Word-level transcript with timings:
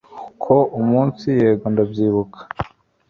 Ko 0.43 0.55
umunsi 0.79 1.25
yego 1.39 1.65
ndabyibuka 1.73 2.39